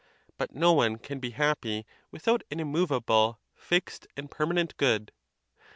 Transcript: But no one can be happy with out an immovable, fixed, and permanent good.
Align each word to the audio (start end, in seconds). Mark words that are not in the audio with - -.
But 0.35 0.55
no 0.55 0.73
one 0.73 0.97
can 0.97 1.19
be 1.19 1.29
happy 1.29 1.85
with 2.09 2.27
out 2.27 2.41
an 2.49 2.59
immovable, 2.59 3.39
fixed, 3.53 4.07
and 4.17 4.31
permanent 4.31 4.75
good. 4.77 5.11